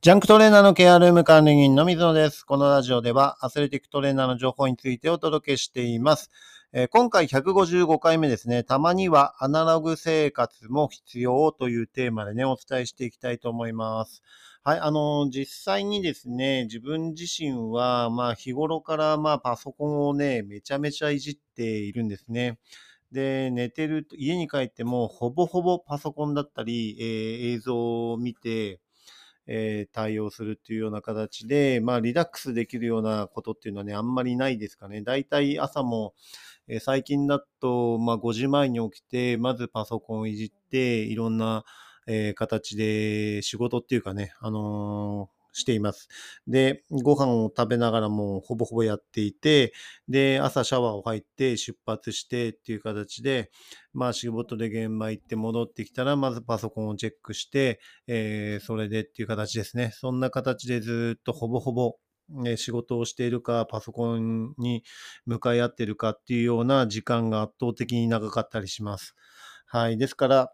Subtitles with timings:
[0.00, 2.44] ジャンクトレーナーのケアルーム管理人の水野です。
[2.44, 6.30] このラジオではアスレティックトレーナーの情報についてお届けしています。
[6.72, 8.62] えー今回155回目ですね。
[8.62, 14.22] たまにはアナログ生活も必要というテーマでね、お伝えしていきたいと思います。
[14.62, 22.60] はい、あの実際にですね、自分自身は、まあ日頃からまあパソコンをね、めちゃめちゃいじっているんですね。
[23.10, 28.80] で、寝てると、家に帰ってもほぼほぼパソコンだったり、えー映像を見て、
[29.48, 35.02] えー対応するっていうような形で、まあ、リラックスできるようなことっていうのはね、あんまりないですかね。
[35.02, 36.14] だいたい朝も、
[36.68, 41.64] えー最近だと、まあ、5時前に起きて、まずパソコンをいじって、いろんな、
[42.06, 46.08] えー形で仕事っていうかね、あのーしています。
[46.46, 49.72] で、ご飯を食べながらもうほぼほぼやっていて、
[50.08, 53.50] で、朝シャワーを入って出発してっていう形で、
[53.92, 59.90] まあ仕事で現場行って戻ってきたら、まずパソコンをチェックして、えーそれでっていう形ですね。
[59.94, 61.96] そんな形でずっとほぼほぼ、
[62.30, 64.84] ね仕事をしているか、パソコンに
[65.24, 69.14] 向かい合っているかっていうような時間が圧倒的に長かったりします。
[69.66, 69.98] はい。
[69.98, 70.52] ですから、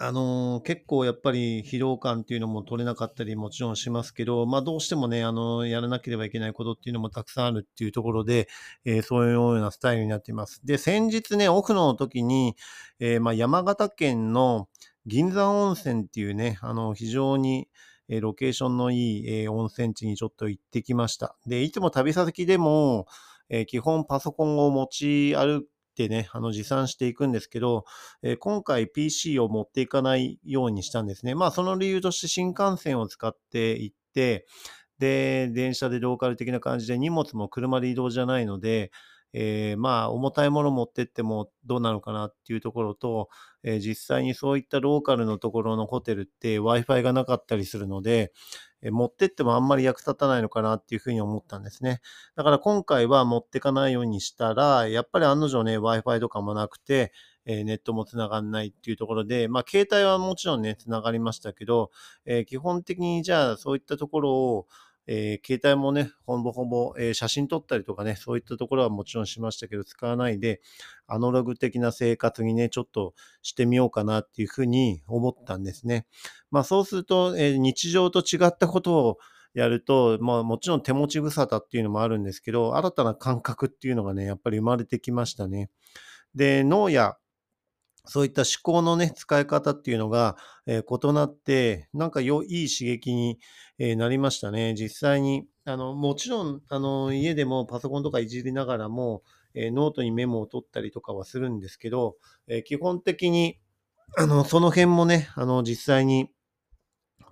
[0.00, 8.48] あのー結構やっぱり疲労感っていうのも取れなかったりもちろんしますけど、まあどうしてもね、あのやらなければいけないことっていうのもたくさんあるっていうところで、
[8.84, 10.64] えーそういうようなスタイルになっています。
[10.64, 12.56] で、先日ね、オフの時に、
[13.00, 14.68] えーまあ山形県の
[15.06, 17.68] 銀山温泉っていうね、あの非常に
[18.08, 21.36] えロケーションのいい、え温泉地にちょっと行ってきました。
[21.46, 23.06] で、いつも旅先でも、
[23.50, 25.66] え基本パソコンを持ち歩い
[25.98, 27.84] てね、あの持参していくんですけど、
[28.22, 31.34] えー今回 PC を持っていかないようにしたんですね。
[31.34, 34.46] まあその理由として新幹線を使って行って、
[34.98, 38.90] で、電車でローカル的な感じで荷物も車で移動じゃないので、
[39.34, 43.28] えーまあ重たいもの持ってってもどうなのかなっていうところと、
[43.64, 48.32] えー実際にそういったローカルのところのホテルって Wi-Fi がなかったりするので、
[48.82, 52.00] 持ってってもあんまり役立たないのかなっていうふうに思ったんですね。
[52.36, 57.12] だから今回は持ってかないようにしたら、やっぱり案の定ね、Wi-Fi とかもなくて、
[57.44, 61.90] えネットも繋がんないっていうところで、まあ携帯はもちろんね、繋がりましたけど、
[62.26, 64.66] えー基本的にじゃあそういったところを、
[65.10, 70.60] えー携帯もね、ほぼほぼ、えー写真撮ったりとかね、そういったところはもちろんしましたけど、使わないで、
[71.06, 76.06] アナログ的な生活にね、ちょっとしてみようかなっていうふうに思ったんですね。
[76.50, 79.18] まあそうすると、えー日常と違ったことを
[79.54, 85.70] やると、まあもちろん手持ち無沙汰っていうのもあるんですけど、新たな感覚っていうのがね、やっぱり生まれてきましたね。
[86.34, 87.16] で、脳や
[88.08, 90.36] そういった思考のね、使い方っていうのが、
[90.66, 93.38] えー異なって、なんかよい刺激に、
[93.78, 94.74] えーなりましたね。
[94.74, 99.22] 実際に、あの、もちろん、あの、家でもパソコンとかいじりながらも、
[99.54, 103.58] えーノートにメモを取ったりとかはするんですけど、え基本的に、
[104.16, 106.30] あの、その辺もね、あの、実際に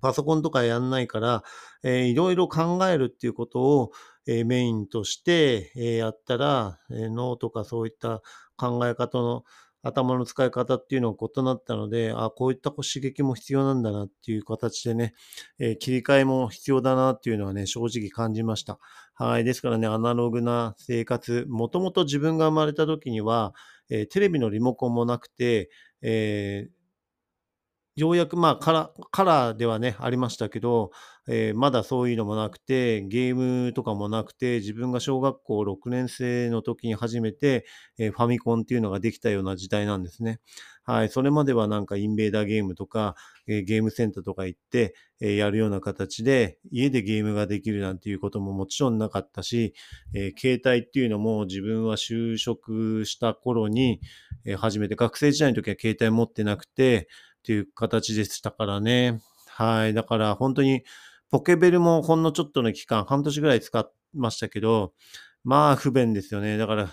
[0.00, 1.42] パソコンとかやんないから、
[1.82, 3.92] えーいろいろ考えるっていうことを、
[4.26, 8.22] えーメインとして、えーやったら、えー脳とかそういった
[8.56, 9.44] 考え方の
[9.84, 15.14] 頭の使い方っていうのが異なったので、あこういった刺激も必要なんだなっていう形でね、
[15.58, 18.78] えー切り替えも必要だなっていうのはね、正直感じました。
[19.14, 19.44] はい。
[19.44, 23.54] ですからね、アナログな生活、もともと自分が生まれた時には、
[23.90, 25.70] えーテレビのリモコンもなくて、
[26.02, 26.84] えー
[27.96, 30.90] ようやくまあカラ、カラーではね、ありましたけど、
[31.28, 33.36] えーまだそういうのもなくて、ゲー
[33.66, 37.66] ムとかもなくて、自分が小学校6年生の時に初めて、
[37.98, 40.40] えーファミコンっていうのができたような時代なんですね。
[40.82, 41.08] はい。
[41.08, 43.14] それまではなんかインベーダーゲームとか、
[43.46, 49.74] えーゲームセンターとか行って、えーやるような形で、家でゲームができるなんていうことももちろんなかったし、
[50.14, 54.00] えー携帯っていうのも自分は就職した頃に、
[54.44, 57.08] えー初めて学生時代の時は携帯持ってなくて、
[57.38, 59.20] っていう形でしたからね。
[59.48, 59.94] はい。
[59.94, 60.82] だから本当に
[61.34, 63.84] ポケベルもほんのちょっとの期間、半年ぐらい使い
[64.16, 64.92] ましたけど、
[65.42, 66.58] まあ不便ですよね。
[66.58, 66.90] だから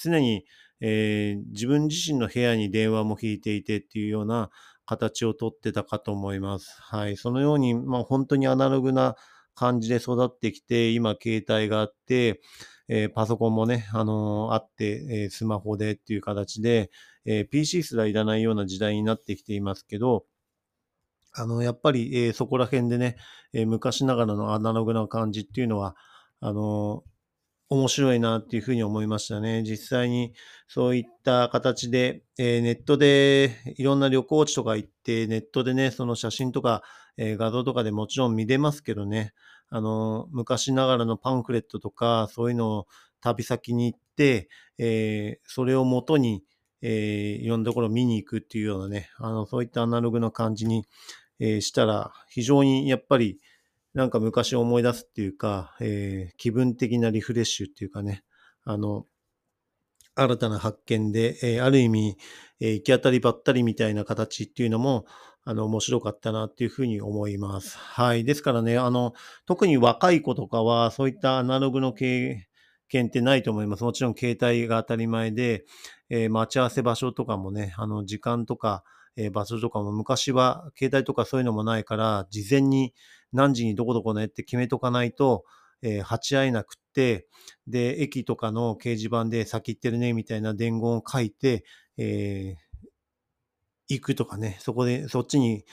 [0.00, 0.44] 常に、
[0.80, 4.50] えー自分自身の部屋に電話も引いていてっていうような
[4.86, 6.72] 形をとってたかと思います。
[6.80, 7.16] はい。
[7.16, 9.16] そのように、まあ本当にアナログな
[9.56, 12.40] 感じで育ってきて、今携帯があって、
[12.86, 16.92] えーパソコンもね、あのーあって、えースマホでっていう形で、
[17.24, 20.26] え PC すらいらないような時代になってきていますけど、
[21.32, 23.16] あの、やっぱり、えーそこら辺でね、
[23.52, 25.96] えー昔ながらのアナログな感じっていうのは、
[26.40, 27.10] あのー
[27.70, 29.62] 面白いなっていうふうに思いましたね。
[29.62, 30.34] 実際に
[30.68, 36.82] そういった形で、えーネットでいろんな旅行地とか行って、ネットでね、その写真とか、
[37.16, 39.34] え画像とかでもちろん見れますけどね、
[39.68, 42.86] あの昔ながらのパンフレットとか、そういうのを
[43.20, 44.48] 旅先に行って、
[44.78, 46.42] えそれを元に、
[46.82, 50.86] えいろんなところ見に行くっていうようなね、あの、そういったアナログな感じに、
[51.40, 53.40] えしたら、非常にやっぱり、
[53.94, 58.22] なんか昔を思い出すっていうか、え、気分的なリフレッシュっていうかね、
[58.64, 59.06] あの、
[60.14, 62.16] 新たな発見で、え、ある意味、
[62.60, 65.06] え、行き当たりばったりみたいな形っていうのも、
[65.44, 67.78] あの、面白かったなっていうふうに思います。
[67.78, 68.24] はい。
[68.24, 69.14] ですからね、あの、
[69.46, 72.46] 特に若い子とかは、そういったアナログの経
[72.88, 73.84] 験ってないと思います。
[73.84, 75.64] もちろん携帯が当たり前で、
[76.10, 78.84] えー、待ち合わせ場所とかもね、あの、時間とか、
[79.16, 82.94] えー、場所とかも昔は携帯とかそういうのもないから、事前に
[83.32, 85.44] 何時にどこどこねって決めとかないと、
[85.82, 87.26] えー、鉢合えなくって、
[87.66, 91.64] で、駅とかの掲示板で先行ってるねみたいな伝言を書いて、
[91.96, 92.70] えー、
[93.88, 95.64] 行くとかね、そこで、そっちに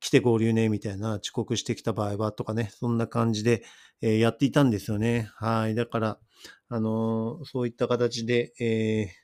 [0.00, 3.62] 来て合流ね、みたいな遅刻してきた場合はとかね、そんな感じで、
[4.02, 5.30] え、やっていたんですよね。
[5.36, 5.74] はい。
[5.74, 6.18] だから、
[6.68, 9.06] あの、そういった形で、え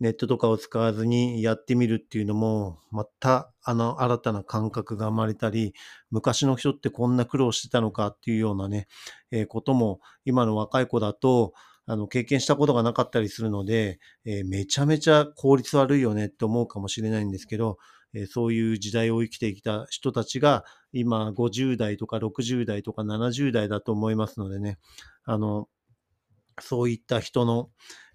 [0.00, 5.74] ネットとかを使わずにやってみるっていうのも、また、あの、新たな感覚が生まれたり、
[6.10, 8.88] 昔の人ってこんな苦労してたのかっていうようなね、
[9.30, 11.52] えー、ことも、今の若い子だと、
[11.84, 17.76] あの、経験したことがなかったりするので、えー、めちゃめちゃ効率悪いよねって思うかもしれないんですけど、
[18.14, 24.78] えー、そういう時代を生きてきた人たちが、今50代とか60代とか70代だと思いますのでね、
[25.24, 25.68] あの、
[26.60, 27.70] そういった人の、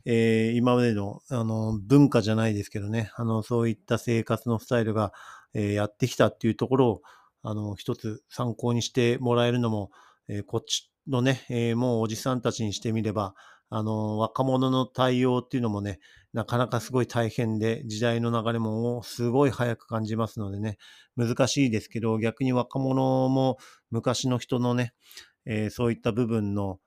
[0.05, 5.11] えー、今までのあの文化じゃないですけどね、あのそういった生活のスタイルが、
[5.53, 7.01] えー、やってきたっていうところを
[7.41, 9.89] あの一つ参考にしてもらえるのも、
[10.27, 13.35] えー、こっちのね、えもうおじさんたちにしてみれば、
[13.69, 15.99] あの若者の対応っていうのもね、
[16.33, 20.77] なかなかすごい大変で、時代の流れもすごい早く感じますのでね、
[21.15, 23.57] 難しいですけど、逆に若者も
[23.91, 24.93] 昔の人のね、
[25.45, 26.79] えそういった部分の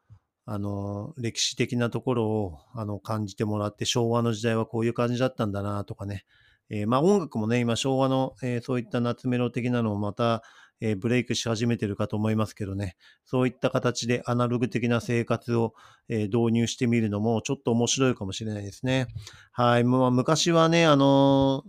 [0.50, 6.24] あの、歴史的なところを、あの、感じてもらって、昭和の時代はこういう感じだったんだな、とかね。
[6.70, 10.42] えー、まあ音楽もね、今昭和の、えー、そういった夏メロ的なのをまた、
[10.80, 12.96] えー、ブレイクし始めてるかと思いますけどね。
[13.26, 15.74] そういった形でアナログ的な生活を、
[16.08, 19.08] え導入してみるのもちょっと面白いかもしれないですね。
[19.52, 19.84] はい。
[19.84, 21.62] まあ、昔はね、あの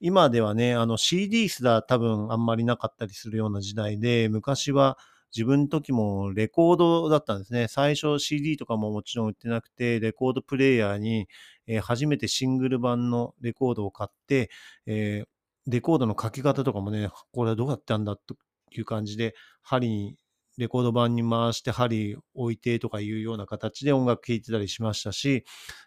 [0.00, 4.98] 今ではね、あの CD すら多分あんまりなかったりするような時代で、昔は
[5.34, 7.68] 自分の時もレコードだったんですね。
[7.68, 11.28] 最初 CD とかももちろん売ってなくて、レコードプレイヤーに、
[11.66, 14.50] えー、初めてシングル版のレコードを買って、
[14.86, 15.28] えー、
[15.70, 18.36] レコードの書き方とかもね、これはどうやってやんだと
[18.70, 20.16] いう感じで、針に、
[20.56, 25.44] レコード版に回して針置いてとかいうような形で音楽聴いてたりしましたし、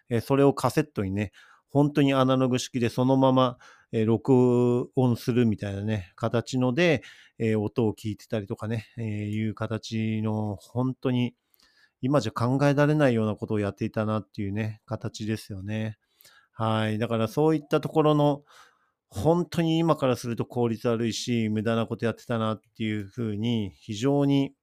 [0.08, 1.32] えー、それをカセットにね、
[1.72, 3.58] 本当にアナログ式でそのまま、
[3.92, 7.02] え、録音するみたいなね、形ので、
[7.38, 11.34] え、音を聞いてたりとかね、え、いう形の、本当に
[12.02, 15.98] 今じゃ考えられないようなことをやっていたなっていうね、形ですよね。
[16.52, 16.98] はい。
[16.98, 18.42] だからそういったところの、
[19.08, 24.54] 本当に今からすると効率悪いし、無駄なことやってたなっていうふうに、非常に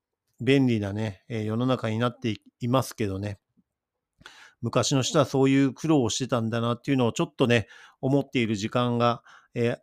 [0.42, 3.40] 便利なね、世の中になっていますけどね。
[4.62, 7.68] 昔の人はそういう苦労をしてたんだなっていうのをちょっとね、
[8.02, 9.22] 思っている時間が、
[9.54, 9.78] えー、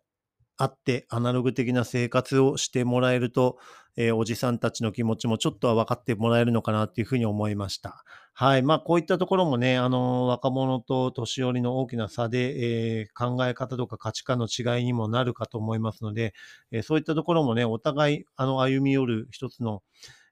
[0.58, 3.58] あって、アナログ的な生活をしてもらえると、
[3.96, 8.05] えー、おじさんたちの気持ちもちょっとは分かってもらえるのかなっていうふうに思いました。
[8.32, 8.62] はい。
[8.62, 16.34] まあ、こういったところもね、あの、若者と年寄りの大きな差で、えー、考え方とか価値観の違いにもなるかと思いますので、
[16.70, 19.82] えー、そういったところもね、お互い、あの、歩み寄る一つの、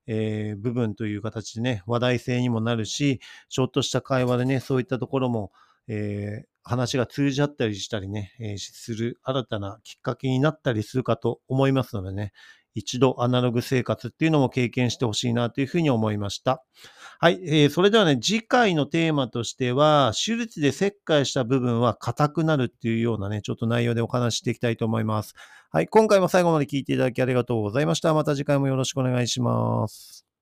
[0.07, 5.53] えー、部分という形でね、話題性にもなるし、ちょっとした会話でね、そういったところも、
[5.89, 12.33] えー、話が通じ合ったりしたりね、えー、する新たなきっかけになったりするかと思いますのでね、
[12.75, 16.65] 一度アナログ生活っていうのも経験してほしいなというふうに思いました。
[17.25, 25.35] はい、えー、それではね、次回のテーマとしては、手術で切開した部分は硬くなるっていうようなね、ちょっと内容でお話していきたいと思います。
[25.71, 28.13] はい、今回も最後まで聞いていただきありがとうございました。
[28.13, 30.34] また次回もよろしくお願いします。